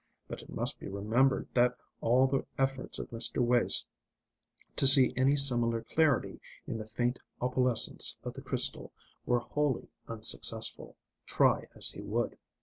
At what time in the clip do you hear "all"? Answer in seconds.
2.01-2.25